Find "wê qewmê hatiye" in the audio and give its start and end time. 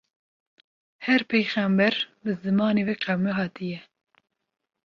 2.87-3.79